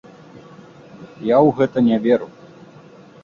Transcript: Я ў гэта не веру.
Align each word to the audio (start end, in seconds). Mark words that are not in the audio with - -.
Я 1.31 1.37
ў 1.49 1.53
гэта 1.61 1.77
не 1.91 1.97
веру. 2.09 2.27